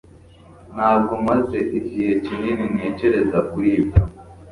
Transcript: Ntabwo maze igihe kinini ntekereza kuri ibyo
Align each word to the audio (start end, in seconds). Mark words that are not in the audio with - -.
Ntabwo 0.75 1.13
maze 1.27 1.57
igihe 1.77 2.11
kinini 2.25 2.65
ntekereza 2.73 3.37
kuri 3.49 3.69
ibyo 3.79 4.01